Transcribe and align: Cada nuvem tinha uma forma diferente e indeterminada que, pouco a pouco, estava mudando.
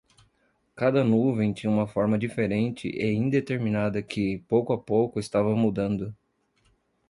Cada 0.75 1.03
nuvem 1.03 1.53
tinha 1.53 1.69
uma 1.71 1.85
forma 1.85 2.17
diferente 2.17 2.87
e 2.89 3.13
indeterminada 3.13 4.01
que, 4.01 4.39
pouco 4.47 4.73
a 4.73 4.77
pouco, 4.81 5.19
estava 5.19 5.55
mudando. 5.55 6.11